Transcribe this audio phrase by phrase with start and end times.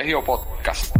[0.00, 0.96] del Colegio Podcast.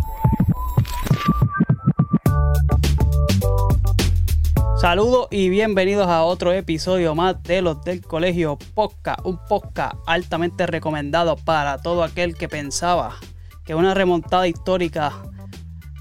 [4.79, 10.66] Saludos y bienvenidos a otro episodio más de los del Colegio Podcast, un podcast altamente
[10.66, 13.16] recomendado para todo aquel que pensaba
[13.64, 15.12] que una remontada histórica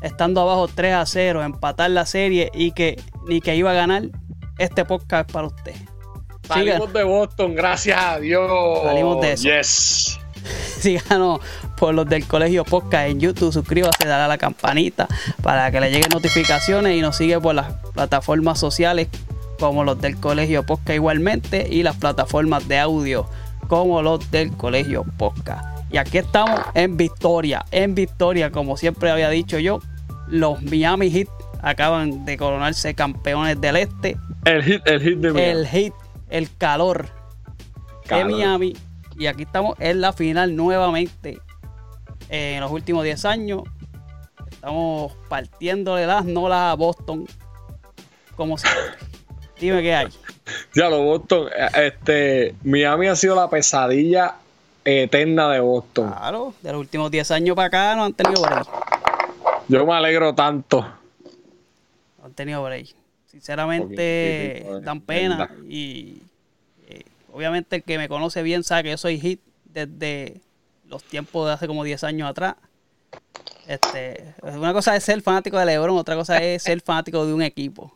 [0.02, 4.04] estando abajo 3 a 0, empatar la serie y que ni que iba a ganar,
[4.58, 5.76] este podcast es para usted.
[6.46, 8.80] Salimos de Boston, gracias a Dios.
[8.84, 9.44] Salimos de eso.
[9.48, 10.20] Yes.
[10.80, 11.40] Síganos
[11.80, 15.08] por los del Colegio Podcast en YouTube, suscríbase, dale a la campanita
[15.42, 19.08] para que le lleguen notificaciones y nos sigue por las plataformas sociales
[19.60, 23.28] como los del Colegio Podcast igualmente y las plataformas de audio
[23.68, 25.66] como los del Colegio Podcast.
[25.92, 29.80] Y aquí estamos en Victoria, en Victoria, como siempre había dicho yo,
[30.28, 31.30] los Miami Heat
[31.62, 34.18] acaban de coronarse campeones del este.
[34.46, 35.60] El hit, el hit de Miami.
[35.60, 35.94] El Heat,
[36.30, 37.08] el calor,
[38.06, 38.28] Calor.
[38.28, 38.76] de Miami.
[39.18, 41.40] Y aquí estamos en la final nuevamente.
[42.30, 43.64] Eh, en los últimos 10 años.
[44.52, 47.26] Estamos partiéndole las nolas a Boston.
[48.36, 49.10] Como siempre.
[49.60, 50.08] Dime qué hay.
[50.74, 54.36] Ya lo Boston, eh, este, Miami ha sido la pesadilla
[54.84, 56.12] eterna de Boston.
[56.12, 58.68] Claro, de los últimos 10 años para acá no han tenido break.
[59.68, 60.82] Yo me alegro tanto.
[62.18, 62.96] No han tenido break.
[63.28, 65.52] Sinceramente, Poquitito, dan pena.
[65.68, 66.24] Y
[66.88, 70.42] eh, obviamente el que me conoce bien sabe que yo soy hit desde
[70.90, 72.56] los tiempos de hace como 10 años atrás.
[73.68, 77.42] Este, una cosa es ser fanático de LeBron, otra cosa es ser fanático de un
[77.44, 77.94] equipo.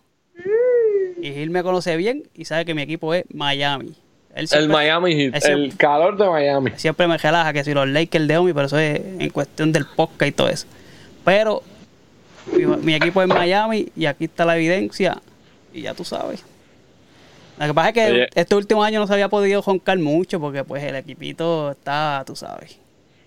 [1.21, 3.95] Y Gil me conoce bien y sabe que mi equipo es Miami.
[4.35, 6.71] Él El Miami Heat, siempre- el calor de Miami.
[6.75, 9.85] siempre me relaja que si los Lakers de Omi, pero eso es en cuestión del
[9.85, 10.67] podcast y todo eso.
[11.23, 11.63] Pero
[12.51, 15.21] mi, mi equipo es Miami y aquí está la evidencia
[15.73, 16.43] y ya tú sabes.
[17.59, 18.29] Lo que pasa es que Oye.
[18.33, 22.35] este último año no se había podido joncar mucho porque pues el equipito está, tú
[22.35, 22.77] sabes.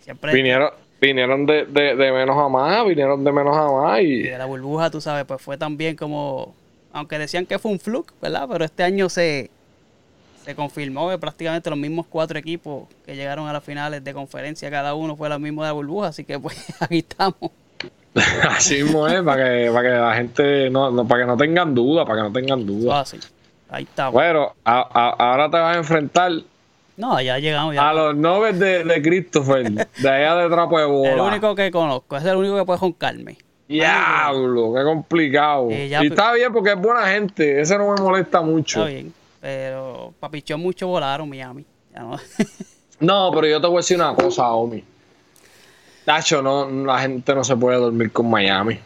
[0.06, 4.04] Siempre Vinieron, vinieron de, de, de menos a más, vinieron de menos a más y
[4.04, 6.54] y de la burbuja, tú sabes, pues fue también como,
[6.92, 8.46] aunque decían que fue un fluke, ¿verdad?
[8.50, 9.50] Pero este año se,
[10.44, 14.70] se confirmó que prácticamente los mismos cuatro equipos que llegaron a las finales de conferencia,
[14.70, 17.50] cada uno fue lo mismo de la burbuja, así que pues aquí estamos.
[18.48, 21.74] así mismo es, para que, para que la gente, no, no- para que no tengan
[21.74, 22.92] duda, para que no tengan duda.
[23.00, 23.20] Fácil.
[23.68, 24.12] Ahí estamos.
[24.14, 26.30] Bueno, a- a- ahora te vas a enfrentar
[26.96, 27.74] No, ya llegamos.
[27.74, 27.90] Ya.
[27.90, 31.12] a los noves de, de Christopher, de allá de Trapo de Bola.
[31.12, 33.38] el único que conozco, es el único que puede joncarme.
[33.68, 35.68] Diablo, qué complicado.
[35.70, 38.80] Eh, ya, y está bien porque es buena gente, ese no me molesta mucho.
[38.80, 41.64] Está bien, pero papichón mucho volaron Miami.
[41.92, 42.18] Ya no.
[42.98, 44.82] No, pero yo te voy a decir una cosa, Omi.
[46.06, 48.78] Tacho, no, la gente no se puede dormir con Miami.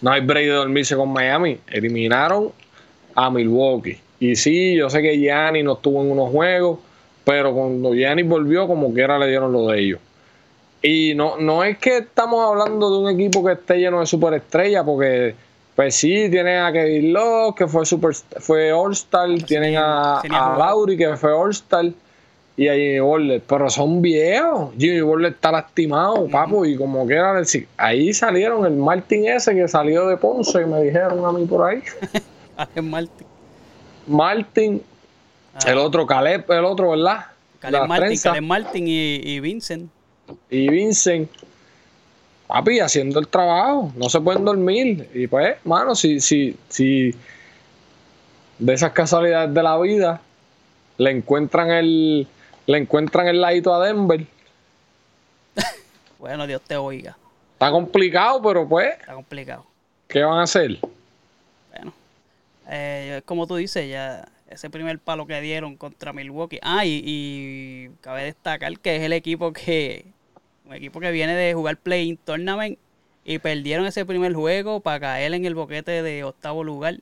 [0.00, 1.60] No hay break de dormirse con Miami.
[1.68, 2.50] Eliminaron
[3.14, 4.00] a Milwaukee.
[4.18, 6.80] Y sí, yo sé que Gianni no estuvo en unos juegos,
[7.24, 10.00] pero cuando Gianni volvió, como quiera le dieron lo de ellos.
[10.82, 14.84] Y no, no es que estamos hablando de un equipo que esté lleno de superestrellas,
[14.84, 15.34] porque
[15.76, 20.58] pues sí, tienen a Kevin Love, que fue super, fue All-Star, tienen a, a.
[20.58, 21.86] Lauri, que fue All-Star,
[22.56, 24.74] y a Jimmy Butler, pero son viejos.
[24.76, 29.66] Jimmy Butler está lastimado, papo, y como quiera decir, ahí salieron el Martin ese que
[29.68, 31.82] salió de Ponce, me dijeron a mí por ahí.
[32.56, 32.84] Alex
[34.06, 34.82] Martin.
[35.54, 37.16] Martin, el otro Caleb, el otro, ¿verdad?
[37.18, 37.32] Ah.
[37.60, 38.18] Caleb Martin.
[38.18, 39.90] Caleb Martin y, y Vincent.
[40.48, 41.30] y Vincent,
[42.46, 45.08] papi, haciendo el trabajo, no se pueden dormir.
[45.14, 47.14] Y pues, mano, si, si, si
[48.58, 50.20] de esas casualidades de la vida
[50.98, 52.26] le encuentran el,
[52.66, 54.26] le encuentran el ladito a Denver,
[56.18, 57.16] Bueno, Dios te oiga.
[57.54, 59.64] está complicado, pero pues, Está complicado.
[60.08, 60.78] ¿qué van a hacer?
[61.70, 61.92] Bueno,
[62.68, 66.58] eh, como tú dices, ya ese primer palo que dieron contra Milwaukee.
[66.62, 70.04] Ah, y, y cabe destacar que es el equipo que,
[70.66, 72.78] un equipo que viene de jugar Play-In Tournament
[73.24, 76.96] y perdieron ese primer juego para caer en el boquete de octavo lugar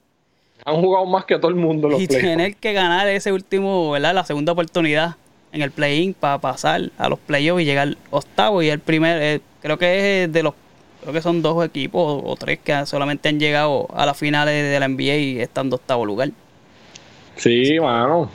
[0.64, 4.14] Han jugado más que todo el mundo los y tener que ganar ese último, ¿verdad?
[4.14, 5.16] La segunda oportunidad
[5.52, 9.40] en el Play-In para pasar a los playoffs y llegar octavo y el primer, eh,
[9.62, 10.54] creo que es de los
[11.00, 14.68] Creo que son dos equipos o, o tres que solamente han llegado a las finales
[14.68, 16.30] de la NBA y están de octavo lugar.
[17.38, 18.30] Sí, mano.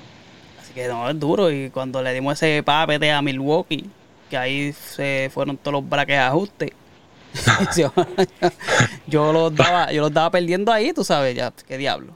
[0.60, 1.52] Así que no, es duro.
[1.52, 3.90] Y cuando le dimos ese papete a Milwaukee,
[4.30, 6.72] que ahí se fueron todos los braques ajustes.
[7.78, 7.92] yo,
[9.08, 12.14] yo los daba, yo los daba perdiendo ahí, tú sabes, ya, qué diablo.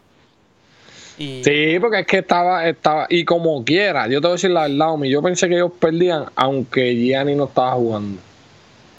[1.18, 4.52] Y Sí, porque es que estaba, estaba, y como quiera, yo te voy a decir
[4.52, 8.22] la verdad, Omi, yo pensé que ellos perdían, aunque Gianni no estaba jugando.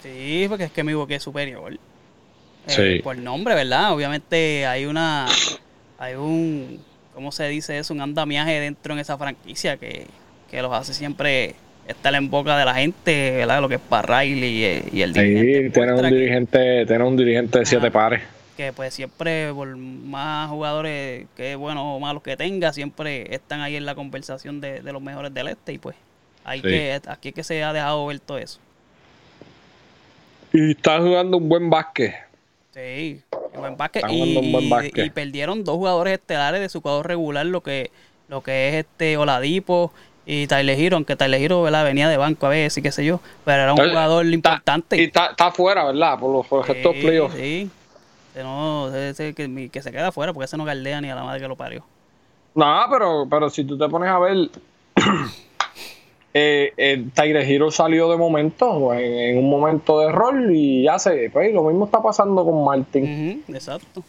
[0.03, 1.73] sí, porque es que Milwaukee es superior.
[1.73, 1.79] Eh,
[2.67, 3.01] Sí.
[3.01, 3.93] Por nombre, ¿verdad?
[3.93, 5.27] Obviamente hay una,
[5.97, 6.79] hay un,
[7.19, 7.93] ¿cómo se dice eso?
[7.93, 10.05] Un andamiaje dentro en esa franquicia que,
[10.49, 11.53] que los hace siempre
[11.85, 13.59] estar en boca de la gente, ¿verdad?
[13.59, 17.03] Lo que es para Riley y, y el Sí, dirigente tiene un que- dirigente, tiene
[17.03, 17.91] un dirigente de siete Ah.
[17.91, 18.21] pares.
[18.55, 23.75] que pues siempre por más jugadores que buenos o malos que tenga, siempre están ahí
[23.75, 25.97] en la conversación de, de los mejores del este y pues
[26.45, 26.67] hay Sí.
[26.69, 28.59] que aquí es que se ha dejado ver todo eso.
[30.53, 32.13] Y está jugando un buen básquet.
[32.79, 33.21] Sí,
[33.57, 34.03] buen básquet.
[34.09, 35.05] Y, un buen básquet.
[35.05, 37.91] y perdieron dos jugadores estelares de su cuadro regular, lo que
[38.29, 39.91] lo que es este Oladipo
[40.25, 41.83] y Tyler Hero, aunque Tyler Hero ¿verdad?
[41.83, 44.97] venía de banco a veces y qué sé yo, pero era un jugador está- importante.
[44.97, 46.19] Y está, está afuera, ¿verdad?
[46.19, 47.35] Por los, por los estos Sí, playoffs.
[47.35, 47.69] sí.
[48.35, 51.23] Que, no, ese- que, que se queda afuera porque ese no galdea ni a la
[51.23, 51.83] madre que lo parió.
[52.55, 54.49] No, pero, pero si tú te pones a ver,
[56.33, 60.99] eh, eh, Tyre Hero salió de momento, en, en un momento de rol, y ya
[60.99, 64.03] se, pues, lo mismo está pasando con Martin, exacto.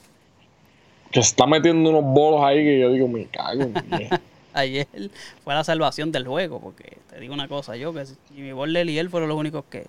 [1.11, 3.75] que está metiendo unos bolos ahí que yo digo, me cago en.
[4.53, 4.89] Ayer
[5.45, 8.99] fue la salvación del juego, porque te digo una cosa, yo que Jimmy Butler y
[8.99, 9.87] él fueron los únicos que,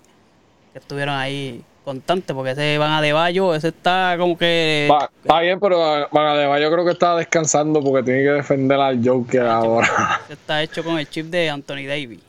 [0.72, 5.10] que estuvieron ahí constantes, porque ese van a de Bayo, ese está como que Va-
[5.22, 5.78] está bien, pero
[6.10, 10.20] Van yo creo que está descansando porque tiene que defender al Joker ahora.
[10.24, 12.20] ese está hecho con el chip de Anthony Davis.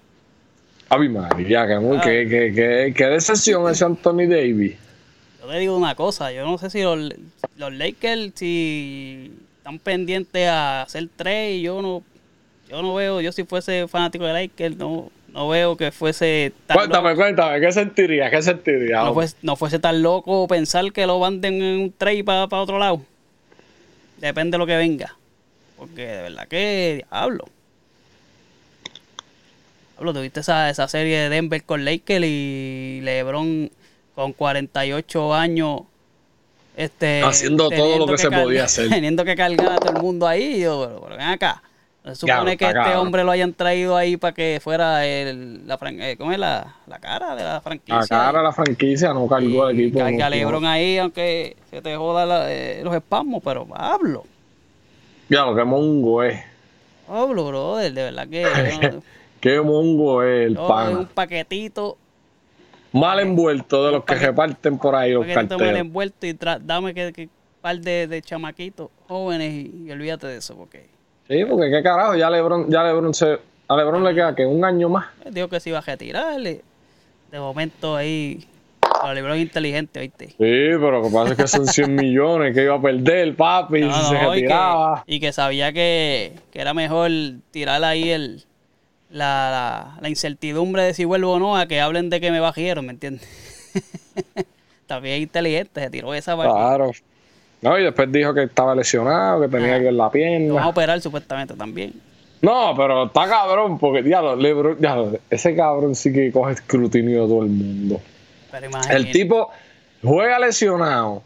[0.90, 2.02] Ave María, que, Ah.
[2.04, 4.76] que, que, que, que decepción ese Anthony Davis.
[5.42, 7.14] Yo te digo una cosa, yo no sé si los,
[7.58, 12.02] los Lakers si están pendientes a hacer tres, yo no,
[12.70, 16.78] yo no veo, yo si fuese fanático de Lakers, no, no veo que fuese tan
[16.78, 18.30] Cuéntame, loco, cuéntame, ¿qué sentiría?
[18.30, 19.04] ¿Qué sentiría?
[19.04, 22.78] no, fuese, no fuese tan loco pensar que lo manden en un trade para otro
[22.78, 23.02] lado.
[24.18, 25.18] Depende de lo que venga.
[25.78, 27.46] Porque de verdad que diablo.
[29.96, 33.72] Diablo, tuviste esa, esa serie de Denver con Lakers y LeBron
[34.14, 35.82] con 48 años
[36.76, 38.90] este Haciendo todo lo que se podía hacer.
[38.90, 40.62] Teniendo que cargar a todo el mundo ahí.
[40.62, 41.64] Yo, pero, pero ven acá.
[42.04, 46.16] Se supone que este hombre lo hayan traído ahí para que fuera el, la, eh,
[46.18, 48.00] ¿cómo es la, la cara de la franquicia?
[48.02, 50.00] La cara de la franquicia no cargó Y equipo.
[50.00, 54.26] carga LeBron ahí, aunque se te joda la- eh, los espasmos, pero Pablo,
[55.30, 56.42] Ya, lo que mongo es.
[57.08, 59.00] Pablo, brother, de verdad que
[59.40, 60.98] Qué mongo es el pan.
[60.98, 61.98] un paquetito,
[62.92, 67.12] Mal envuelto de los que reparten por ahí los paquetito mal envuelto y dame que,
[67.14, 67.30] que
[67.62, 70.90] par de, de chamaquitos jóvenes y, y olvídate de eso, porque
[71.28, 73.40] Sí, porque qué carajo, ya Lebron, ya Lebron se.
[73.68, 75.06] A Lebron le queda que un año más.
[75.30, 76.40] dijo que se iba a retirar.
[76.42, 76.62] y
[77.32, 78.46] De momento ahí,
[78.82, 80.28] para LeBron inteligente, ¿viste?
[80.28, 83.82] Sí, pero lo que pasa es que son 100 millones que iba a perder, papi,
[83.82, 85.04] No, si se no, y, que, retiraba.
[85.08, 87.10] y que sabía que, que era mejor
[87.52, 88.44] tirar ahí el,
[89.10, 89.50] la,
[89.96, 92.86] la, la incertidumbre de si vuelvo o no a que hablen de que me bajieron,
[92.86, 93.28] ¿me entiendes?
[94.88, 96.92] También inteligente, se tiró esa Claro.
[97.64, 99.80] No, y después dijo que estaba lesionado, que tenía Ah.
[99.80, 100.68] que en la Lo van a pierna.
[100.68, 101.94] operar supuestamente también.
[102.42, 107.28] No, pero está cabrón, porque diablo, Lebron, diablo, ese cabrón sí que coge escrutinio de
[107.28, 108.02] todo el mundo.
[108.52, 108.96] Pero imagínate.
[108.98, 109.50] El tipo
[110.04, 111.24] juega lesionado,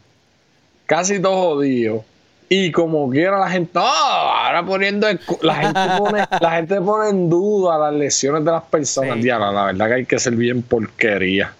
[0.86, 2.04] casi todo jodido.
[2.50, 3.82] Y como quiera la gente, ¡oh!
[3.82, 8.62] ahora poniendo excu- la gente pone, la gente pone en duda las lesiones de las
[8.62, 9.16] personas.
[9.16, 9.22] Sí.
[9.22, 11.52] Diablo, la verdad que hay que ser bien porquería.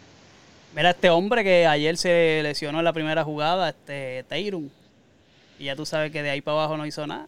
[0.75, 4.71] Mira, este hombre que ayer se lesionó en la primera jugada, este Tayrun.
[5.59, 7.27] Y ya tú sabes que de ahí para abajo no hizo nada.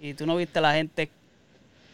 [0.00, 1.08] Y tú no viste a la gente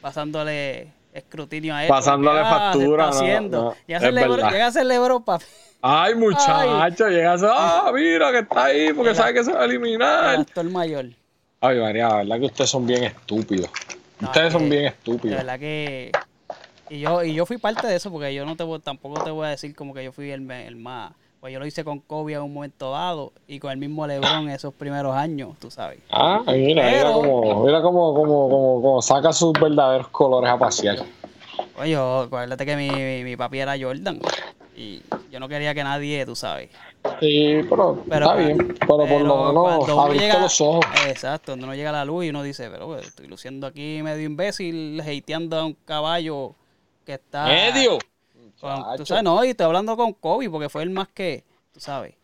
[0.01, 1.89] pasándole escrutinio a él.
[1.89, 3.63] Pasándole porque, ah, se factura, está no, haciendo.
[3.63, 4.15] no, llega, a ser
[4.53, 5.45] llega ser Lebron, papi.
[5.81, 9.61] Ay, muchacho, llegas a, ah, mira que está ahí, porque El- sabe que se va
[9.61, 10.41] a El eliminar.
[10.41, 11.07] actor mayor.
[11.61, 13.71] Ay, María, la verdad que ustedes son bien estúpidos.
[14.21, 15.37] No, Ustedes es son bien estúpidos.
[15.37, 16.11] verdad que.
[16.91, 19.31] Y yo, y yo fui parte de eso, porque yo no te voy- tampoco te
[19.31, 21.13] voy a decir como que yo fui el, el más.
[21.41, 24.49] Pues yo lo hice con Kobe en un momento dado y con el mismo LeBron
[24.51, 26.01] esos primeros años, tú sabes.
[26.11, 30.59] Ah, mira, mira Pero- cómo, mira cómo, cómo, cómo, cómo saca sus verdaderos colores a
[30.59, 30.99] pasear.
[31.79, 34.19] Oye, yo, acuérdate que mi, mi, mi papi era Jordan
[34.77, 36.71] y yo no quería que nadie, tú sabes.
[37.21, 38.59] Sí, pero, Pero, está bien.
[38.59, 40.85] Pero, por pero lo menos abriste llega- los ojos.
[41.07, 44.01] Exacto, cuando uno llega a la luz y uno dice, pero pues, estoy luciendo aquí
[44.03, 46.55] medio imbécil, hateando a un caballo
[47.09, 47.47] que está...
[47.47, 47.97] ¡Medio!
[48.61, 51.81] Con- tú sabes, no, y estoy hablando con Kobe porque fue el más que, tú
[51.81, 52.15] sabes.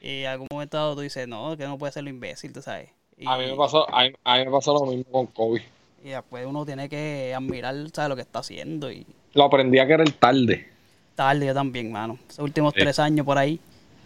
[0.00, 2.62] Y en algún momento dado tú dices, no, que no puede ser lo imbécil, tú
[2.62, 2.88] sabes.
[3.16, 5.64] Y, A mí me pasó, a mí, a mí me pasó lo mismo con Kobe.
[6.04, 8.08] y después uno tiene que admirar, ¿sabes?
[8.10, 9.04] Lo que está haciendo y
[9.34, 10.68] Lo aprendí a querer tarde.
[11.16, 12.16] tarde yo también, mano.
[12.28, 12.80] Esos últimos Sí.
[12.80, 13.58] tres años por ahí,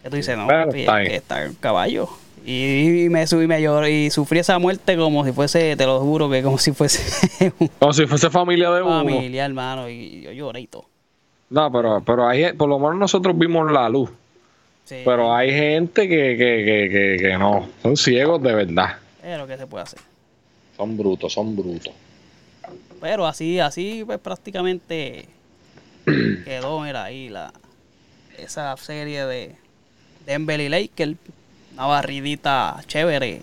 [0.03, 1.11] que tú dices, no, Pero papi, está es bien.
[1.11, 2.09] que está el caballo.
[2.45, 6.01] Y, y me subí, me lloré y sufrí esa muerte como si fuese, te lo
[6.01, 8.99] juro, que como si fuese un Como si fuese familia de uno.
[9.05, 10.87] familia, hermano, y yo lloré y todo.
[11.51, 14.11] No, pero, pero hay, por lo menos nosotros vimos la luz.
[14.85, 17.69] Sí, Pero hay gente que, que, que, que, que no.
[17.83, 18.97] Son ciegos de verdad.
[19.21, 20.01] pero ¿qué se puede hacer?
[20.77, 21.93] Son brutos, son brutos.
[23.01, 25.29] Pero así, así, pues prácticamente
[26.45, 27.53] quedó, mira, ahí la,
[28.39, 29.55] esa serie de
[30.27, 31.15] Denver y Lakers.
[31.75, 33.41] Una barridita chévere.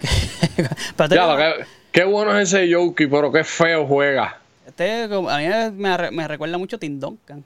[0.96, 4.38] Pero Ya, lo que- qué bueno es ese Yoki, pero qué feo juega.
[4.66, 7.44] este, a mí me, re- me recuerda mucho a Tim Duncan.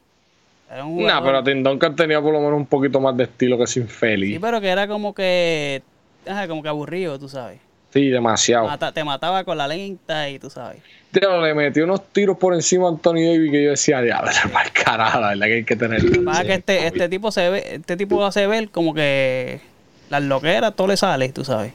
[0.71, 3.57] Era un Nah, pero Tim Duncan tenía por lo menos un poquito más de estilo
[3.57, 4.39] que ese Sí, infeliz.
[4.41, 5.83] pero que era como que.
[6.27, 7.59] ajá, como que aburrido, tú sabes.
[7.93, 8.67] Sí, demasiado.
[8.67, 10.83] Mata- te mataba con la lenta y tú sabes.
[11.11, 14.67] Tío, le metió unos tiros por encima a Anthony Davis que yo decía, diablo, para
[14.67, 16.25] el carajo, la verdad que hay que tener.
[16.25, 19.61] Pasa que este, este tipo se ve, este tipo hace ver como que
[20.11, 21.73] las loqueras todo le sale, tú sabes.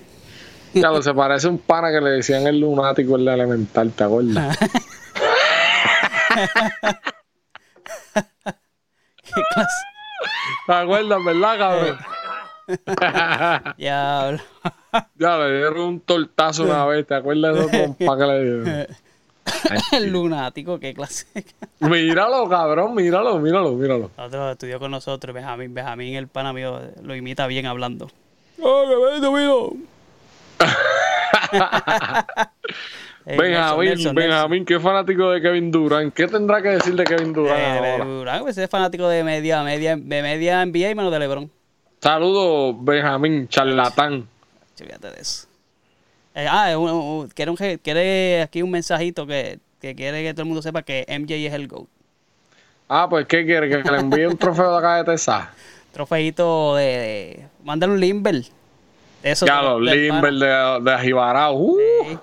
[0.73, 4.57] Diablo, se parece un pana que le decían el lunático en la elemental, ¿te acuerdas?
[9.23, 9.83] Qué clase.
[10.65, 11.97] ¿Te acuerdas, verdad, cabrón?
[13.77, 14.39] Diablo.
[15.15, 18.87] ya, le dieron un tortazo una vez, ¿te acuerdas de eso, compa, que le dieron?
[19.91, 21.25] El lunático, qué clase.
[21.79, 24.11] Míralo, cabrón, míralo, míralo, míralo.
[24.17, 25.73] Otro estudió con nosotros, Benjamín.
[25.73, 28.09] Benjamín, el pana mío, lo imita bien hablando.
[28.61, 28.83] ¡Oh,
[29.21, 29.73] qué mío!
[33.25, 36.13] Eh, Benjamín, Nelson, Nelson, Benjamín, qué fanático de Kevin Durant.
[36.13, 38.03] ¿Qué tendrá que decir de Kevin Durant Eh, de?
[38.03, 41.49] Durant, pues es fanático de media, media, de media NBA y menos de LeBron.
[42.01, 44.27] Saludos, Benjamín, charlatán.
[44.75, 45.47] Fíjate de eso.
[46.35, 50.33] Eh, ah, es un- un- quiere, un quiere aquí un mensajito que, que quiere que
[50.33, 51.87] todo el mundo sepa que MJ es el GOAT.
[52.89, 53.69] Ah, pues, ¿qué quiere?
[53.69, 55.47] ¿Que le envíe un trofeo de acá de Texas?
[55.91, 58.43] Trofeito de, de mándale un Limber.
[59.21, 61.53] Eso Ya, de- los del Limber de, de Ajibarao.
[61.55, 61.77] Uh.
[62.09, 62.17] Sí.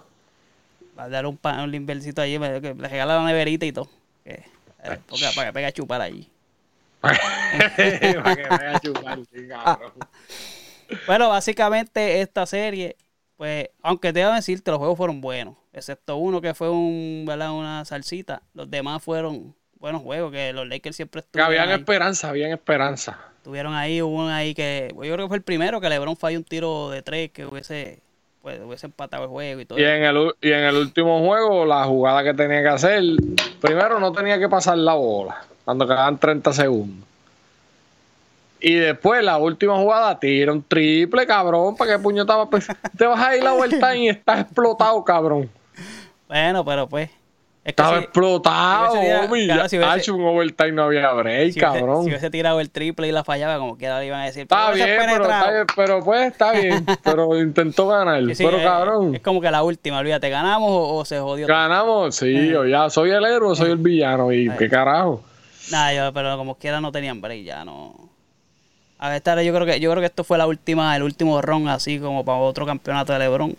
[0.99, 3.73] Va a dar un, pa- un Limbercito allí, me- que le regala la neverita y
[3.73, 3.89] todo.
[4.25, 6.29] Que, eh, porque- para que pegue a chupar allí.
[7.01, 7.17] Para
[8.37, 9.93] que vaya a chupar, sí, cabrón.
[11.07, 12.97] Bueno, básicamente esta serie,
[13.41, 15.55] pues, aunque te voy a decirte, los juegos fueron buenos.
[15.73, 17.53] Excepto uno que fue un, ¿verdad?
[17.53, 18.43] una salsita.
[18.53, 21.77] Los demás fueron buenos juegos, que los Lakers siempre Que estuvieron habían ahí.
[21.77, 23.19] esperanza, habían esperanza.
[23.43, 26.19] Tuvieron ahí, hubo uno ahí que, pues, yo creo que fue el primero que LeBron
[26.19, 28.03] falló un tiro de tres que hubiese,
[28.43, 29.79] pues, hubiese empatado el juego y todo.
[29.79, 33.03] Y en, el, y en el último juego, la jugada que tenía que hacer,
[33.59, 37.09] primero no tenía que pasar la bola, cuando quedaban 30 segundos.
[38.61, 42.49] Y después, la última jugada, tira un triple, cabrón, para que puñetaba.
[42.51, 45.49] Pues, te vas a ir la vuelta y estás explotado, cabrón.
[46.29, 47.11] Bueno, pero pues.
[47.63, 49.45] Es que Estaba si- explotado, homie.
[49.45, 52.05] claro, si hubiese- Hacho, un overtime no había break, si hubiese, cabrón.
[52.05, 54.43] si hubiese tirado el triple y la fallaba, como quiera le iban a decir.
[54.43, 55.41] Está "Pero hubiese bien, pero, penetrado".
[55.45, 56.87] está bien, pero pues está bien.
[57.05, 58.23] Pero intentó ganar.
[58.35, 61.47] Sí, pero es- cabrón, Es como que la última, olvídate, ¿ganamos o, o se jodió?
[61.47, 62.15] ganamos.
[62.17, 64.33] Sí, yo ya soy el héroe, soy el villano.
[64.33, 65.23] ¿Y qué carajo?
[65.71, 68.10] Nada, yo, pero como quiera no tenían break, ya no.
[69.03, 71.41] A ver, esta, yo creo que yo creo que esto fue la última, el último
[71.41, 73.57] ron así como para otro campeonato de LeBron.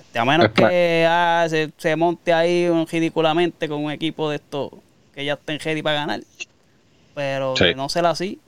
[0.00, 4.72] Este, a menos que ah, se, se monte ahí ridículamente con un equipo de estos
[5.14, 6.20] que ya estén ready para ganar.
[7.14, 7.66] Pero Sí.
[7.76, 8.38] no ser así,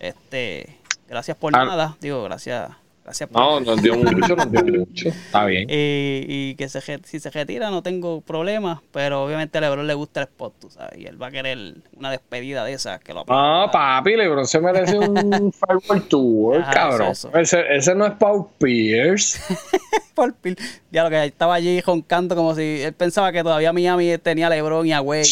[0.00, 0.78] este,
[1.08, 1.64] gracias por Ah.
[1.64, 2.70] nada, digo, gracias,
[3.04, 5.08] gracias por No, nos dio mucho, nos dio mucho.
[5.08, 5.68] Está bien.
[5.70, 9.94] y, y que se, si se retira no tengo problema, pero obviamente a LeBron le
[9.94, 13.12] gusta el spot, tú sabes, y él va a querer una despedida de esas que
[13.12, 13.70] lo No, aplauda.
[13.70, 17.08] papi, LeBron se merece un Fireball Tour, Ajá, cabrón.
[17.12, 17.38] eso, eso.
[17.38, 19.38] Ese, ese no es Paul Pierce.
[20.14, 20.56] Por pil-
[20.94, 24.50] Ya lo que estaba allí roncando como si él pensaba que todavía Miami tenía a
[24.50, 25.24] LeBron y a Wade.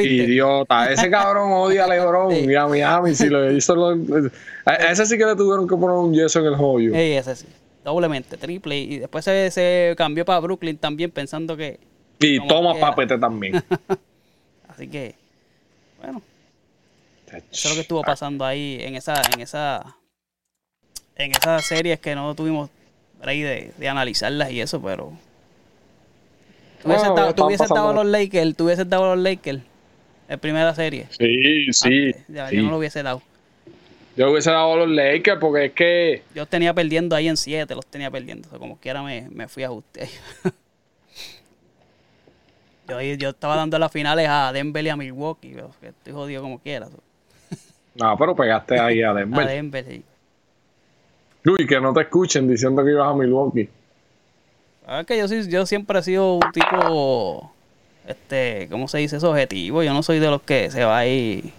[0.00, 0.92] Idiota.
[0.92, 2.44] Ese cabrón odia a LeBron Sí.
[2.48, 3.12] y a Miami.
[3.14, 3.90] Si lo hizo, lo-
[4.64, 6.94] a a ese sí que le tuvieron que poner un yeso en el hoyo.
[6.94, 7.46] Ey, ese sí.
[7.84, 8.78] Doblemente, triple.
[8.78, 11.80] Y después se, se cambió para Brooklyn también pensando que...
[12.20, 13.60] y toma papete también.
[14.68, 15.16] Así que,
[16.00, 16.22] bueno,
[17.26, 19.96] eso es lo que estuvo pasando ahí en esa, en esa,
[21.16, 22.70] en esas series que no tuvimos
[23.22, 25.12] break de, de analizarlas y eso, pero
[26.82, 29.60] tú hubieses dado, hubieses dado a los Lakers, tú hubieses dado a los Lakers
[30.28, 31.06] en primera serie.
[31.10, 32.12] Sí, sí.
[32.28, 32.56] Ya, sí.
[32.56, 33.22] Yo no lo hubiese dado.
[34.16, 36.22] Yo hubiese dado a los Lakers porque es que.
[36.34, 38.48] Yo tenía perdiendo ahí en 7, los tenía perdiendo.
[38.48, 40.08] O sea, como quiera me, me fui a ajuste.
[42.88, 46.12] yo, ahí- yo estaba dando las finales a Denver y a Milwaukee, pero que estoy
[46.12, 46.88] jodido como quiera.
[47.94, 49.46] No, pero pegaste ahí a A Denver.
[49.46, 50.02] Denver, sí.
[51.44, 53.68] Uy, que no te escuchen diciendo que ibas a Milwaukee.
[54.88, 57.52] Es que yo, yo siempre he sido un tipo,
[58.06, 59.30] este, ¿cómo se dice eso?
[59.30, 59.82] Objetivo.
[59.82, 61.52] Yo no soy de los que se va ahí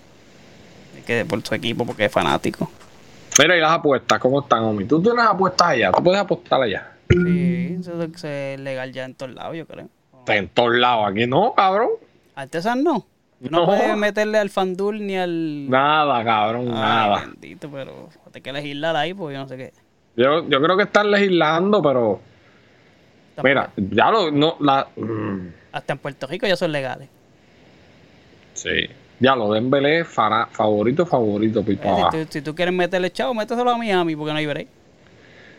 [1.06, 2.70] que por su equipo porque es fanático.
[3.40, 4.86] Mira, y las apuestas, ¿cómo están, Omi?
[4.86, 6.92] Tú tienes apuestas allá, tú puedes apostar allá.
[7.10, 9.90] Sí, eso es eso es legal ya en todos lados, yo creo.
[10.20, 11.90] Está en todos lados, aquí no, cabrón.
[12.36, 13.06] Artesan no.
[13.50, 13.66] No, No.
[13.66, 15.70] puedes meterle al Fandul ni al...
[15.70, 17.20] Nada, cabrón, Ay, nada.
[17.26, 19.74] bendito, pero hay que legislar ahí porque yo no sé qué.
[20.16, 22.20] Yo, yo creo que están legislando, pero.
[23.44, 24.30] Mira, ya lo.
[24.32, 27.10] No, la, mm, Hasta en Puerto Rico ya son legales.
[28.54, 28.88] Sí.
[29.20, 32.12] Ya lo Denver es favorito, favorito, pipa Eh, abajo.
[32.12, 34.68] si, tú, si tú quieres meterle chavo, méteselo a Miami porque no hay break.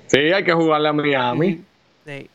[0.06, 1.64] Sí, hay que jugarle a Miami.
[2.06, 2.30] Sí.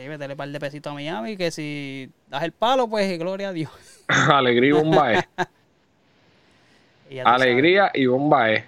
[0.00, 3.50] Sí, meterle un par de pesitos a Miami, que si das el palo, pues gloria
[3.50, 3.70] a Dios.
[4.08, 5.24] Alegría y bomba es.
[7.10, 7.26] Tú sabes.
[7.26, 8.64] Alegría y bomba es.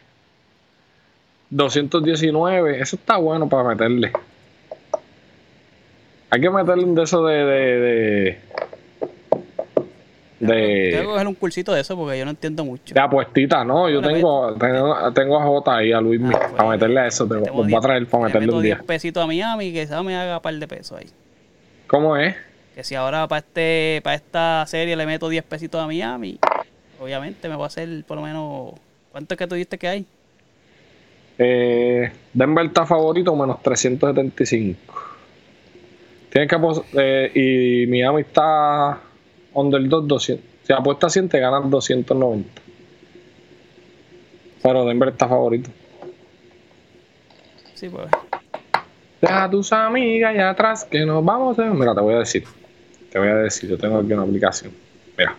[1.48, 4.12] 219, eso está bueno para meterle.
[6.28, 7.34] Hay que meterle un de eso de.
[7.34, 7.54] de.
[7.60, 8.38] de,
[10.38, 12.94] Tengo que de, coger un cursito de eso porque yo no entiendo mucho.
[12.94, 13.88] de apuestita, ¿no?
[13.88, 17.26] Yo tengo, tengo, tengo a J ahí, a Luis, Ah, pues, para meterle a eso.
[17.26, 18.86] Te, voy a 10 traer para le meterle un 10 día.
[18.86, 21.06] pesitos a Miami que esa me haga un par de pesos ahí.
[21.92, 22.34] ¿Cómo es?
[22.74, 26.38] Que si ahora para este para esta serie le meto 10 pesitos a Miami,
[26.98, 28.72] obviamente me voy a hacer por lo menos...
[29.12, 30.06] ¿Cuánto es que tú dijiste que hay?
[31.36, 34.80] Eh, Denver está favorito menos 375.
[36.30, 36.56] Tienes que
[36.94, 38.98] eh, y Miami está
[39.52, 40.46] underdog 200.
[40.62, 42.62] Si apuestas 100 te ganan 290.
[44.62, 45.68] Pero Denver está favorito.
[47.74, 48.08] Sí, pues.
[49.22, 51.66] Deja a tus amigas allá atrás que nos vamos a...
[51.66, 52.44] Mira, te voy a decir.
[53.08, 54.72] Te voy a decir, yo tengo aquí una aplicación.
[55.16, 55.36] Mira.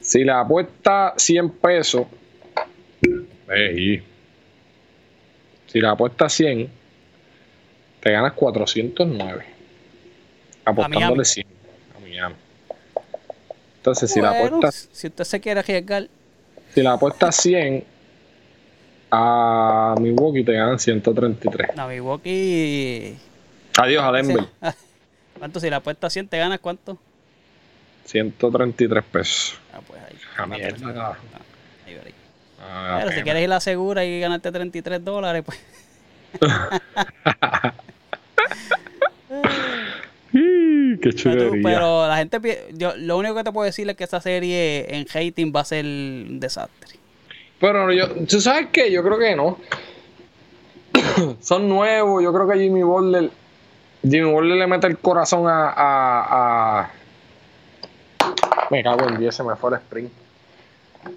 [0.00, 2.06] Si la apuesta 100 pesos...
[3.48, 4.02] Ey.
[5.68, 6.68] Si la apuesta 100,
[8.00, 9.44] te ganas 409.
[10.64, 11.24] Apostándole Miami.
[11.24, 11.46] 100
[11.96, 12.34] a Miami.
[13.76, 16.08] Entonces, si la Bueno, apuesta si usted se quiere arriesgar,
[16.74, 17.84] si la apuesta 100
[19.10, 21.76] a Milwaukee te ganan 133.
[21.76, 23.16] no, Milwaukee...
[23.78, 24.46] Adiós a Denver.
[25.38, 25.60] ¿Cuánto?
[25.60, 26.98] Si la apuesta 100 te ganas, ¿cuánto?
[28.06, 29.60] 133 pesos.
[29.72, 30.16] Ah, pues ahí.
[30.38, 31.16] Ah, mierda, cabrón.
[31.86, 31.96] Ahí.
[32.60, 35.58] Ah, Pero si quieres ir a la segura y ganarte 33 dólares, pues.
[41.02, 41.60] Qué chulería.
[41.62, 42.66] pero la gente.
[42.72, 45.64] Yo, lo único que te puedo decir es que esta serie en hating va a
[45.64, 46.95] ser un desastre.
[47.60, 48.90] Pero yo, ¿tú sabes qué?
[48.92, 49.58] Yo creo que no.
[51.40, 52.22] Son nuevos.
[52.22, 53.30] Yo creo que Jimmy Butler.
[54.02, 55.70] Jimmy Butler le mete el corazón a.
[55.70, 56.90] a, a-
[58.70, 60.12] Me cago en 10, se me fue el sprint.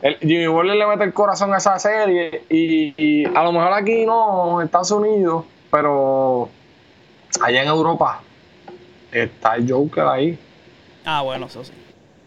[0.02, 2.44] El, Jimmy Butler le mete el corazón a esa serie.
[2.50, 5.46] Y, y a lo mejor aquí no, en Estados Unidos.
[5.72, 6.50] Pero
[7.42, 8.22] allá en Europa
[9.12, 10.40] está el Joker ahí.
[11.06, 11.74] Ah, bueno, eso sí.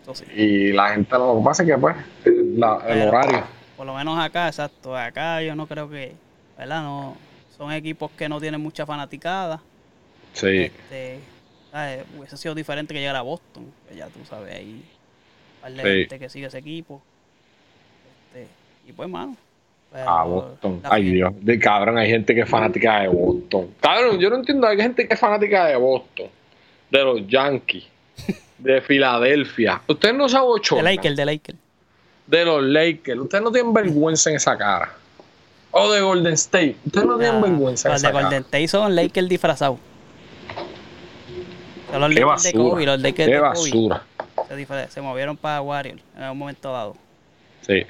[0.03, 0.25] Eso sí.
[0.35, 3.43] Y la gente lo que pasa es que, pues, la- el horario.
[3.83, 4.97] Por lo menos acá, exacto.
[4.97, 6.13] Acá yo no creo que.
[6.57, 6.85] ¿Verdad?
[6.85, 7.17] No.
[7.59, 9.61] Son equipos que no tienen mucha fanaticada.
[10.35, 10.47] Sí.
[10.47, 11.19] Este,
[11.73, 12.05] ¿sabes?
[12.17, 13.67] Hubiese sido diferente que llegara a Boston.
[13.89, 14.85] Que ya tú sabes, ahí.
[15.57, 15.99] Un par de Sí.
[16.03, 17.03] gente que sigue ese equipo.
[18.29, 18.47] Este,
[18.87, 19.37] y pues, mano.
[19.93, 20.81] pero A Boston.
[20.85, 21.33] Ay, Dios.
[21.41, 23.75] De cabrón, hay gente que es fanática de Boston.
[23.81, 24.69] Cabrón, yo no entiendo.
[24.69, 26.29] Hay gente que es fanática de Boston.
[26.89, 27.85] De los Yankees.
[28.59, 29.83] De Filadelfia.
[29.89, 30.77] Ustedes no saben ocho.
[30.77, 31.59] De Lakers, de Lakers.
[32.33, 33.21] De los Lakers.
[33.21, 34.91] Ustedes no tienen vergüenza en esa cara.
[35.71, 36.77] O de Golden State.
[36.87, 38.25] Ustedes no tienen Ah, vergüenza en Los de esa cara.
[38.25, 39.79] Golden State son Lakers disfrazados.
[41.91, 42.93] Son los Qué Lakers de Kobe, basura.
[42.93, 43.49] los Lakers Qué de Kobe.
[43.49, 44.03] basura.
[44.49, 46.97] Se, difer- se movieron para Warrior en un momento dado.
[47.67, 47.83] Sí.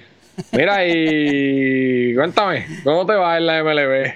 [0.52, 4.12] Mira, y cuéntame, ¿cómo te va en la MLB?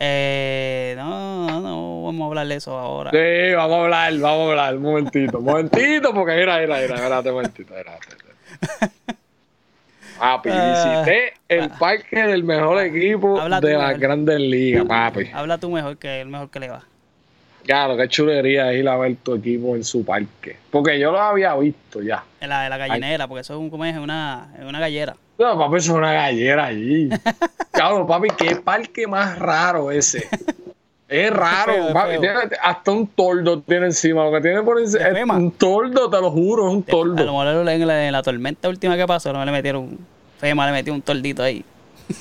[0.00, 3.10] Eh, no, no, no, vamos a hablar de eso ahora.
[3.10, 6.94] Sí, vamos a hablar, vamos a hablar, un momentito, un momentito, porque mira, mira, mira,
[6.94, 8.06] espérate un momentito, espérate.
[10.18, 15.30] Papi, Ah, visité el parque del mejor equipo Habla tú, de las grandes ligas, papi.
[15.32, 16.82] Habla tú mejor que el mejor que le va.
[17.64, 20.56] Claro, qué chulería ir a ver tu equipo en su parque.
[20.70, 22.24] Porque yo lo había visto ya.
[22.40, 23.96] En la, en la gallinera, porque eso es un, ¿cómo es?
[23.96, 25.14] Una, es una gallera.
[25.38, 27.08] No, papi, eso es una gallera allí.
[27.70, 30.26] Claro, papi, qué parque más raro ese.
[31.08, 32.10] Es raro, feo, es papi.
[32.10, 32.20] feo.
[32.20, 34.24] Tiene- hasta un tordo tiene encima.
[34.24, 36.90] Lo que tiene por encima ¿De es un tordo, te lo juro, es un A
[36.92, 37.14] lo tordo.
[37.24, 39.98] mejor en la, en la tormenta última que pasó, no le metieron,
[40.38, 41.64] FEMA le metió un tordito ahí.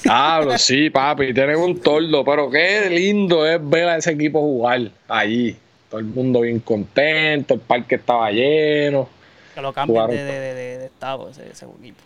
[0.04, 2.24] Claro, sí, papi, tienen un tordo.
[2.24, 5.56] Pero qué lindo es ver a ese equipo jugar allí.
[5.90, 9.08] Todo el mundo bien contento, el parque estaba lleno.
[9.56, 12.00] Que lo de, de, de- de estado ese, ese equipo.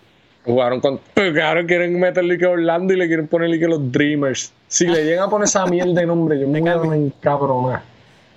[0.46, 1.00] Jugaron con.
[1.14, 4.52] Pero claro, quieren meterle que Orlando y le quieren ponerle que los Dreamers.
[4.68, 6.94] Si le llegan a poner esa mierda de nombre, yo me voy a cambian.
[7.06, 7.82] encabronar.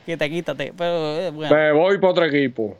[0.04, 0.72] Quítate, quítate.
[0.76, 2.76] Pero eh, bueno, Me voy para otro equipo.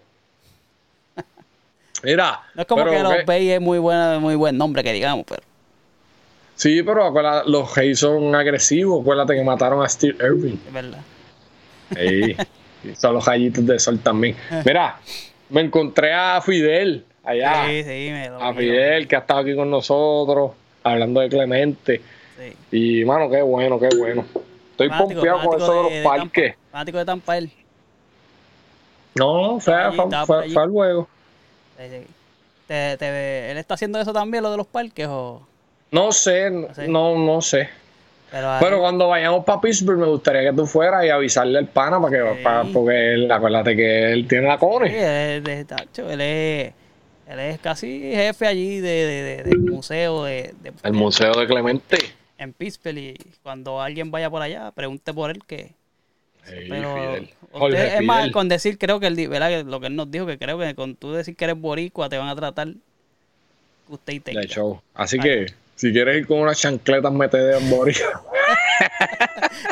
[2.03, 2.41] Mira.
[2.55, 5.25] no es como que los que- Bay es muy, buena, muy buen nombre que digamos,
[5.29, 5.43] pero
[6.57, 9.01] Sí, pero acuérdate, los Hayes son agresivos.
[9.03, 10.57] Acuérdate que mataron a Steve Irving.
[10.67, 11.01] es verdad.
[11.97, 12.37] Sí.
[12.85, 14.37] Y son los rayitos de sol también.
[14.65, 14.99] Mira,
[15.49, 17.67] me encontré a Fidel allá.
[17.69, 22.01] Sí, sí, me lo a Fidel, que ha estado aquí con nosotros, hablando de Clemente.
[22.71, 23.01] Sí.
[23.01, 24.25] Y, mano, qué bueno, qué bueno.
[24.73, 26.53] Estoy Fanático- pompeado con eso de los de- parques.
[26.55, 26.71] Tampa.
[26.73, 27.51] Fanático de Tampa él.
[29.15, 31.09] No, fue, Allí, fue, al juego.
[31.79, 32.05] Eh,
[32.67, 35.07] te- te- ¿Él está haciendo eso también, lo de los parques?
[35.09, 35.47] O,
[35.93, 37.69] No sé, no, no sé.
[38.33, 41.69] pero ahí- Pero cuando vayamos para Pittsburgh me gustaría que tú fueras y avisarle al
[41.69, 42.43] pana para que Sí.
[42.43, 44.89] para- porque él, acuérdate que él tiene la Sí, cone.
[44.89, 46.73] él, es de- tacho, él es,
[47.35, 51.47] él es casi jefe allí de, de- de- del museo de, de- El Museo de
[51.47, 51.99] Clemente.
[52.39, 55.73] en Pittsburgh y cuando alguien vaya por allá, pregunte por él que...
[56.47, 57.23] Pero Fidel.
[57.23, 58.33] usted- Jorge es más, Fidel.
[58.33, 59.65] con decir, creo que él, ¿verdad?
[59.65, 62.19] Lo que él nos dijo, que creo que con tú decir que eres boricua te
[62.19, 62.69] van a tratar
[63.89, 64.19] usted y.
[64.19, 64.81] De show.
[64.95, 68.23] Así que, si quieres ir con unas chancletas metedeos en Boricua.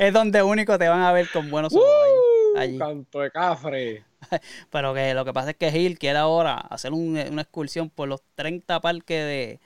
[0.00, 1.86] Es donde único te van a ver con buenos ojos.
[2.56, 2.78] Allí.
[2.78, 4.04] Canto de cafre.
[4.70, 8.08] Pero que lo que pasa es que Gil quiere ahora hacer un- una excursión por
[8.08, 9.60] los 30 parques de,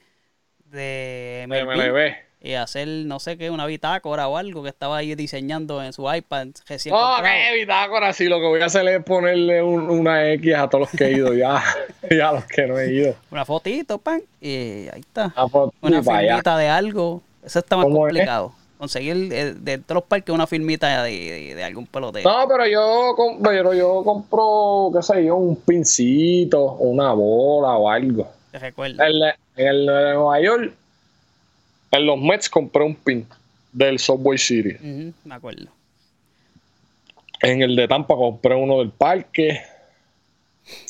[0.71, 5.83] de MLB y hacer, no sé qué, una bitácora o algo que estaba ahí diseñando
[5.83, 7.23] en su iPad recién comprado.
[7.25, 10.83] que bitácora, sí, lo que voy a hacer es ponerle un- una X a todos
[10.83, 11.63] los que he ido ya.
[12.11, 13.17] y a los que no he ido.
[13.31, 15.33] Una fotito, pan, y ahí está.
[15.81, 16.29] Una allá.
[16.29, 17.23] firmita de algo.
[17.45, 18.15] Eso está más ¿Cómo es?
[18.79, 22.29] Conseguir eh, de todos los parques una firmita de, de- de algún pelotero.
[22.31, 28.31] No, pero yo, pero yo compro, qué sé yo, un pincito, una bola o algo.
[28.53, 29.07] Te recuerda.
[29.07, 30.75] En, la- en el de Nueva York,
[31.93, 33.27] en los Mets compré un pin
[33.73, 34.77] del Subway City.
[35.25, 35.67] Me acuerdo.
[37.43, 39.61] En el de Tampa compré uno del parque.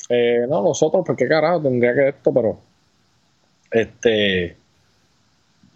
[0.08, 2.58] Eh, no, nosotros, qué carajo tendría que esto, pero
[3.70, 4.56] este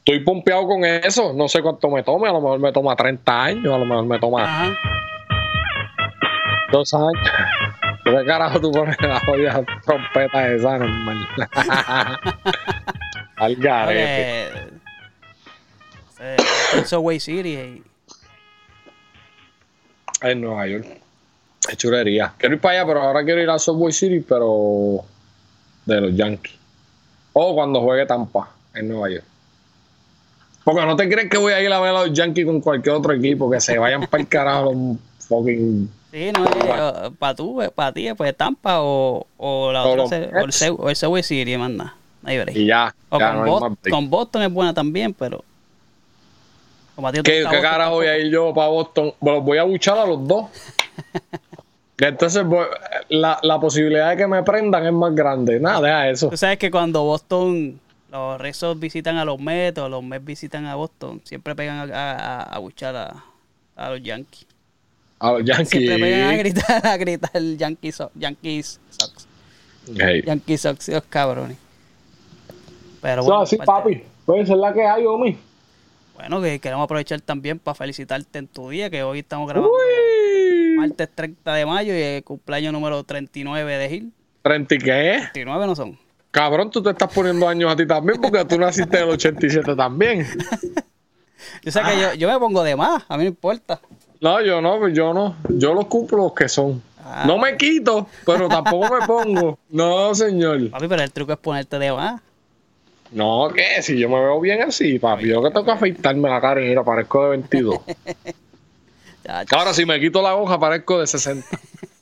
[0.00, 1.32] estoy pompeado con eso.
[1.32, 4.04] No sé cuánto me tome, a lo mejor me toma 30 años, a lo mejor
[4.04, 4.76] me toma Ajá.
[6.72, 7.12] dos años.
[8.04, 11.28] ¿Por ¿Qué carajo tú pones la jodida trompeta esa normal?
[13.36, 14.48] Al garete.
[16.20, 16.36] Eh,
[16.84, 17.82] Subway City.
[20.22, 20.86] En Nueva York.
[21.68, 22.32] Es chulería.
[22.36, 25.04] Quiero ir para allá, pero ahora quiero ir a Subway City, pero
[25.84, 26.56] de los Yankees.
[27.32, 29.24] O cuando juegue Tampa en Nueva York.
[30.72, 32.94] Porque no te crees que voy a ir a ver a los Yankees con cualquier
[32.96, 34.96] otro equipo, que se vayan para el carajo los
[35.28, 35.90] fucking.
[36.12, 40.44] Sí, no es para tú, para ti, pues Tampa o, o la O otra, o
[40.44, 40.52] el.
[40.52, 41.94] Sub- o el Subway City, manda.
[42.24, 42.52] Ahí veré.
[42.58, 42.94] Y ya.
[43.10, 43.94] O ya con, no hay Bos- más break.
[43.94, 45.44] con Boston es buena también, pero.
[47.24, 49.14] ¿Qué, Boston carajo voy a ir yo para Boston?
[49.22, 50.46] Los voy a buchar a los dos.
[51.98, 52.66] Entonces, voy-
[53.08, 55.60] la, la posibilidad de que me prendan es más grande.
[55.60, 56.28] Nada, deja eso.
[56.30, 57.78] Tú sabes que cuando Boston,
[58.10, 61.90] los Red Sox visitan a los Mets o los Mets visitan a Boston, siempre pegan
[61.92, 63.24] a, a, a buchar a,
[63.76, 64.46] a los Yankees.
[65.18, 65.68] A los Yankees.
[65.68, 69.26] Siempre pegan a gritar, a gritar Yankees, So- Yankees Sox.
[69.98, 70.22] Hey.
[70.26, 71.56] Yankees Sox, los cabrones.
[73.00, 74.02] Pero bueno, así, parte- papi.
[74.26, 75.36] Puede ser la que hay, Omi.
[76.14, 80.76] Bueno, que queremos aprovechar también para felicitarte en tu día, que hoy estamos grabando Uy.
[80.76, 84.12] martes 30 de mayo y el cumpleaños número 39 de Gil.
[84.44, 85.18] ¿30 y qué?
[85.32, 85.98] 39 no son.
[86.30, 89.74] Cabrón, tú te estás poniendo años a ti también porque tú naciste en el 87
[89.74, 90.26] también.
[91.62, 93.80] Yo sé que yo, yo me pongo de más, a mí no importa.
[94.20, 95.36] No, yo no, pues yo no.
[95.48, 96.82] Yo los cumplo los que son.
[97.02, 97.24] Ah.
[97.26, 99.58] No me quito, pero tampoco me pongo.
[99.70, 100.70] No, señor.
[100.70, 102.20] Papi, pero el truco es ponerte de más.
[103.10, 103.82] No, ¿qué?
[103.82, 105.28] Si yo me veo bien así, papi.
[105.28, 107.76] Yo que tengo que afeitarme la cara y mira, parezco de 22.
[109.22, 111.46] Ya, Ahora, si me quito la hoja, parezco de 60.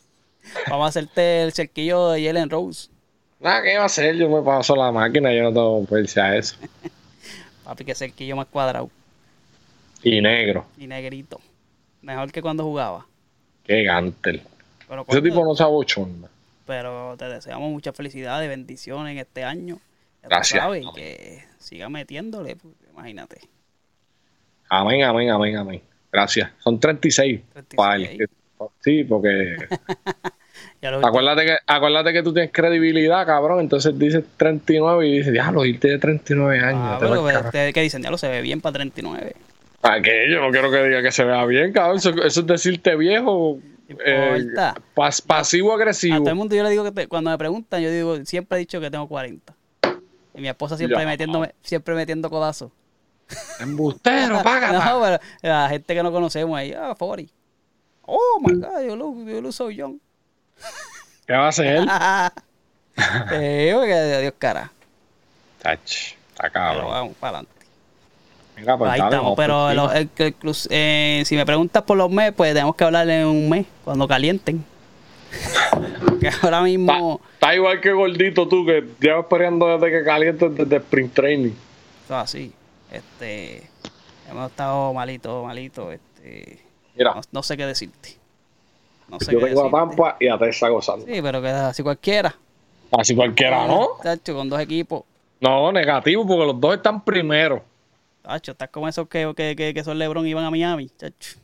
[0.70, 2.90] Vamos a hacerte el cerquillo de Jalen Rose.
[3.40, 4.16] Nada, ¿qué va a hacer?
[4.16, 6.56] Yo me paso la máquina, yo no tengo que a eso.
[7.64, 8.90] Papi, que cerquillo más cuadrado
[10.02, 10.64] Y negro.
[10.76, 11.40] y negrito.
[12.02, 13.06] Mejor que cuando jugaba.
[13.64, 14.42] Qué gantel.
[14.88, 16.28] Pero, Ese tipo no se abochona.
[16.66, 19.78] pero te deseamos mucha felicidad y bendiciones en este año.
[20.22, 20.62] Ya Gracias.
[20.62, 23.40] sabes, que siga metiéndole, pues, imagínate.
[24.70, 25.82] Amén, amén, amén, amén.
[26.10, 26.50] Gracias.
[26.58, 27.40] Son 36.
[27.52, 27.76] 36.
[27.76, 28.28] para él.
[28.80, 29.56] Sí, porque
[30.82, 33.60] acuérdate que, acuérdate que tú tienes credibilidad, cabrón.
[33.60, 36.80] Entonces dices 39 y dices, diablo, irte de 39 años.
[36.82, 37.46] Ah, pero el carajo".
[37.46, 39.34] ustedes que dicen, ya lo se ve bien para 39.
[39.80, 40.26] ¿Para qué?
[40.30, 41.96] Yo no quiero que diga que se vea bien, cabrón.
[41.98, 43.58] Eso, eso es decirte viejo.
[44.04, 44.44] eh,
[44.94, 47.90] pas- pasivo A todo el mundo yo le digo que te- cuando me preguntan, yo
[47.90, 49.54] digo, siempre he dicho que tengo 40.
[50.34, 51.06] Y mi esposa siempre Ya.
[51.06, 52.70] metiéndome, siempre metiendo codazos.
[53.60, 54.72] Embustero, págata.
[54.90, 57.32] No, pero la gente que no conocemos ahí, ah, 40.
[58.02, 59.98] Oh my god, yo look, you look so young.
[61.26, 61.86] ¿Qué va a hacer?
[63.32, 64.70] eh, porque adiós cara.
[65.62, 66.86] Tach, está Pero cabrón.
[66.90, 67.58] vamos, para adelante.
[68.56, 70.10] Venga, pues Ahí dale, estamos, pero lo- el
[70.70, 74.08] eh, si me preguntas por los meses, pues tenemos que hablar en un mes, cuando
[74.08, 74.64] calienten.
[76.20, 80.54] que ahora mismo, Está, está igual que gordito tú, que llevas esperando desde que calientes
[80.56, 81.52] desde Spring Training.
[82.04, 82.52] eso así,
[82.90, 83.68] este,
[84.28, 86.58] hemos estado malito, malito, este,
[86.96, 88.16] Mira, no, no sé qué decirte.
[89.08, 89.70] No sé yo qué vengo a.
[89.70, 91.06] Tampa y a Tessa gozando.
[91.06, 92.34] Sí, pero que así cualquiera.
[92.92, 93.88] Así cualquiera, ¿no?
[94.02, 95.04] Tacho, con dos equipos.
[95.40, 97.62] No, negativo, porque los dos están primero.
[98.22, 100.88] Tacho, estás como esos que, que, que, que son LeBron y iban a Miami.
[100.88, 101.38] Tacho.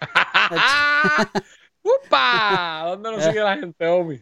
[1.82, 2.84] ¡Upa!
[2.86, 4.20] ¿Dónde nos sigue la gente, Omi?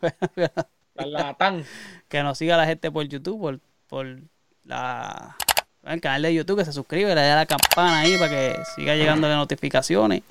[0.94, 1.64] Latán.
[2.08, 4.20] que nos siga la gente por YouTube, por, por
[4.64, 5.36] la,
[5.84, 8.94] el canal de YouTube, que se suscribe, le dé la campana ahí para que siga
[8.94, 10.22] llegando las notificaciones.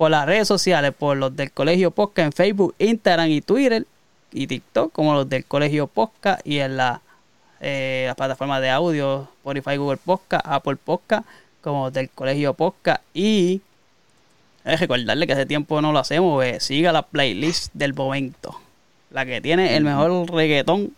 [0.00, 3.86] Por las redes sociales, por los del Colegio Posca en Facebook, Instagram y Twitter
[4.32, 7.02] y TikTok, como los del Colegio Posca y en la,
[7.60, 11.22] eh, las plataformas de audio, Spotify, Google Posca, Apple Posca,
[11.60, 13.60] como los del Colegio Posca y
[14.64, 18.58] es recordarle que hace tiempo no lo hacemos, eh, siga la playlist del momento
[19.10, 20.94] la que tiene el mejor reggaetón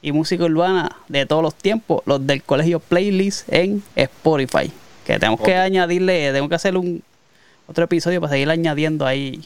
[0.00, 4.72] y música urbana de todos los tiempos, los del colegio playlist en Spotify.
[5.04, 7.02] Que tenemos que añadirle, tengo que hacer un
[7.68, 9.44] otro episodio para seguir añadiendo ahí.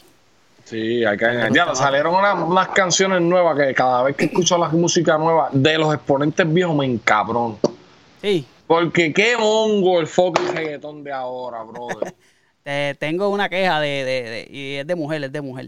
[0.65, 1.53] Sí, hay que añadir.
[1.53, 5.77] Ya, salieron unas, unas canciones nuevas que cada vez que escucho la música nueva de
[5.77, 7.57] los exponentes viejos me encabrón.
[8.21, 8.45] Sí.
[8.65, 12.15] Porque qué mongo el fucking reggaetón de ahora, brother.
[12.63, 15.67] Te- tengo una queja de, de- de- y es de mujer, es de mujer.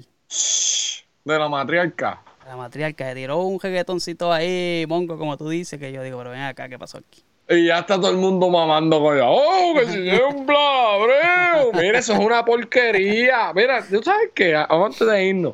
[1.26, 2.22] de la matriarca.
[2.48, 6.30] La matriarca se tiró un reggaetoncito ahí, mongo, como tú dices, que yo digo, pero
[6.30, 7.22] ven acá, ¿qué pasó aquí?
[7.48, 9.28] Y ya está todo el mundo mamando con ella.
[9.30, 11.72] ¡Oh, que si es un blabreo!
[11.74, 13.52] Mira, eso es una porquería.
[13.54, 14.56] Mira, ¿tú sabes qué?
[14.56, 15.54] Antes de irnos,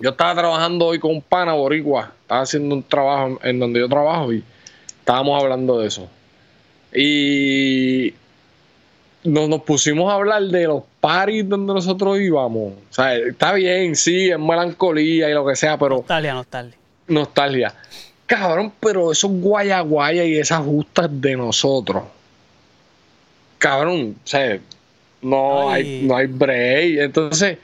[0.00, 2.12] yo estaba trabajando hoy con un pana boricua.
[2.22, 4.42] Estaba haciendo un trabajo en- donde yo trabajo y
[5.00, 6.08] estábamos hablando de eso.
[6.94, 8.14] Y
[9.24, 12.72] nos, nos pusimos a hablar de los paris donde nosotros íbamos.
[12.90, 16.78] O sea, está bien, sí, es melancolía y lo que sea, pero Nostalgia, nostalgia.
[17.08, 17.74] nostalgia.
[18.26, 22.04] Cabrón, pero esos guaya guaya y esas justas de nosotros.
[23.58, 24.58] Cabrón, o sea,
[25.22, 25.82] no Ay.
[25.82, 26.98] hay, no hay break.
[27.00, 27.58] Entonces,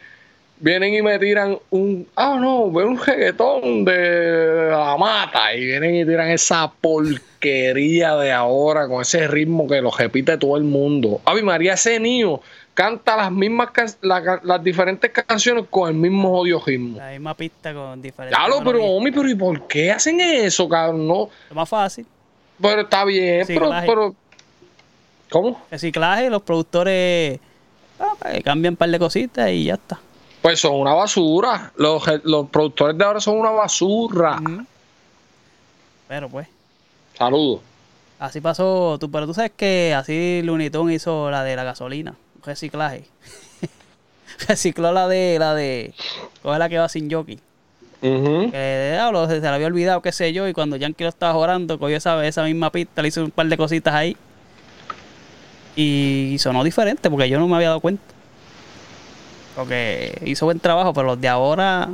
[0.61, 5.55] vienen y me tiran un, ah, no, ve un reggaetón de la mata.
[5.55, 10.57] Y vienen y tiran esa porquería de ahora con ese ritmo que lo repite todo
[10.57, 11.21] el mundo.
[11.25, 12.41] Avi María, ese niño
[12.81, 16.97] canta las mismas can- la ca- las diferentes canciones con el mismo odio ritmo.
[16.97, 18.39] La misma pista con diferentes.
[18.39, 21.07] Claro, pero homie, pero ¿y por qué hacen eso, cabrón?
[21.07, 22.07] No, Lo más fácil.
[22.61, 24.15] pero está bien, pero, pero
[25.29, 25.61] ¿cómo?
[25.71, 27.39] Reciclaje, los productores
[27.99, 30.01] ah, pues, cambian un par de cositas y ya está.
[30.41, 31.73] Pues son una basura.
[31.77, 34.41] Los, los productores de ahora son una basura.
[36.09, 36.49] Pero pues,
[37.17, 37.61] Saludos.
[38.19, 38.97] así pasó.
[38.99, 43.05] Tú, pero tú sabes que así Tunes hizo la de la gasolina, reciclaje.
[44.49, 45.93] Recicló la de la de
[46.43, 47.39] coge la que va sin jockey.
[48.01, 51.37] Que diablo, se, se le había olvidado, qué sé yo, y cuando Yankee lo estaba
[51.37, 54.17] orando, cogió esa, esa misma pista, le hizo un par de cositas ahí.
[55.77, 58.03] Y sonó diferente, porque yo no me había dado cuenta.
[59.55, 61.91] Porque hizo buen trabajo, pero los de ahora.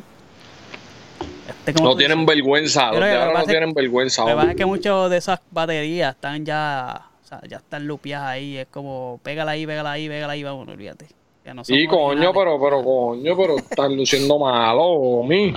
[1.66, 2.92] este, No tienen vergüenza.
[2.92, 4.22] Los de ahora no tienen vergüenza.
[4.22, 7.02] Lo que pasa es que muchas de esas baterías están ya.
[7.26, 8.56] O sea, ya están lupiadas ahí.
[8.56, 11.08] Es como, pégala ahí, pégala ahí, pégala ahí, vamos, olvídate.
[11.44, 15.52] Ya no Sí, coño, pero, pero, coño, pero están luciendo malo, homie.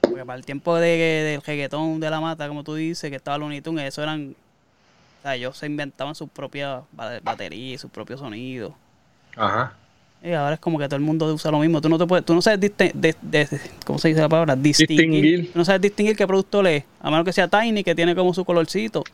[0.00, 3.38] Porque para el tiempo de, del reggaetón de la mata, como tú dices, que estaba
[3.38, 4.34] Looney Tunes, eso eran.
[5.20, 8.72] O sea, ellos se inventaban sus propias ba- baterías, sus propios sonidos.
[9.36, 9.74] Ajá.
[10.24, 11.80] Y ahora es como que todo el mundo usa lo mismo.
[11.80, 12.92] Tú no te puedes, tú no sabes de-
[13.22, 13.48] de-
[13.84, 14.56] ¿cómo se dice la palabra?
[14.56, 14.96] Distinguir.
[14.98, 15.52] Distinguir.
[15.52, 16.82] Tú no sabes distinguir qué productor es.
[17.00, 19.04] A menos que sea Tiny, que tiene como su colorcito.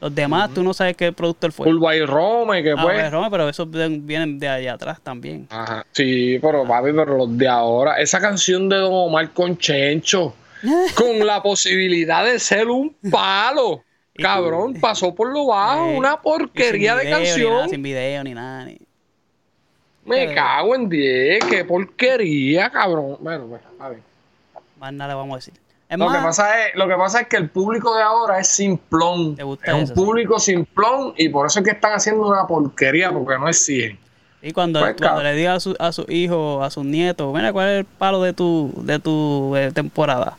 [0.00, 1.68] Los demás, tú no sabes qué productor fue.
[1.68, 2.94] Urba y Rome, que Ah, pues.
[2.98, 5.46] pues, Roma, pero esos vienen de allá atrás también.
[5.50, 5.84] Ajá.
[5.92, 8.00] Sí, pero papi, pero los de ahora.
[8.00, 10.34] Esa canción de Don Omar con Chencho.
[10.96, 13.82] con la posibilidad de ser un palo.
[14.14, 17.68] Cabrón, tú- pasó por lo bajo, Eh, una porquería de nada, canción.
[17.70, 18.64] sin video ni nada.
[18.64, 18.78] ni-
[20.04, 23.16] Me cago en 10, qué porquería, cabrón.
[23.20, 23.98] Bueno, pues, a ver.
[24.78, 25.54] Más nada vamos a decir.
[25.90, 28.46] Es Lo que, pasa es, lo que pasa es que el público de ahora es
[28.46, 29.34] simplón.
[29.34, 30.00] ¿Te gusta es un eso, sí?
[30.00, 33.98] público simplón y por eso es que están haciendo una porquería, porque no exigen.
[34.40, 37.52] y cuando, pues, cuando le diga a su, a su hijo, a sus nietos, mira,
[37.52, 40.36] ¿cuál es el palo de tu, de tu eh, temporada?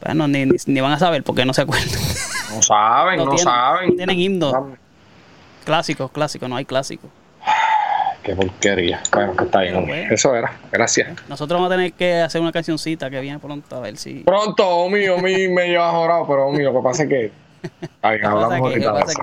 [0.00, 1.88] Bueno, ni, ni, ni van a saber porque no se acuerdan.
[2.54, 3.96] No saben, no, tienen, saben.
[3.96, 4.54] tienen himnos.
[5.64, 7.10] Clásicos, clásicos, no hay clásicos.
[8.24, 9.02] Qué porquería.
[9.12, 10.08] Bueno, que está bien, hombre.
[10.10, 10.58] Eso era.
[10.72, 11.14] Gracias.
[11.28, 14.20] Nosotros vamos a tener que hacer una cancioncita que viene pronto a ver si.
[14.20, 17.32] Pronto, Omi, Omi me lleva jorado, pero Omi, lo que pasa es que.
[17.80, 17.90] ¿Qué
[18.26, 19.20] hablamos ahorita de eso.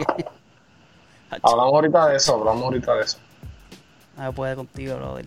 [1.42, 3.18] Hablamos ahorita de eso, hablamos ahorita de eso.
[4.18, 5.26] No se puede contigo, brother.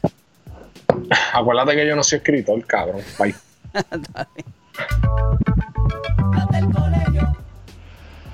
[1.33, 3.03] Acuérdate que yo no soy escritor, cabrón.
[3.19, 3.35] Bye.
[3.73, 4.45] Dale.